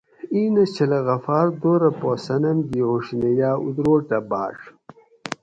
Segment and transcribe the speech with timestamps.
[0.33, 4.57] ایں نہ چھلہ غفار (غپھار) دورہ پا صنم گی ھوڛینہ یا اتروٹہ بۤاڄ